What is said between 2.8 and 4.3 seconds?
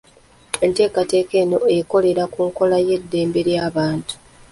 y'eddembe ly'abantu.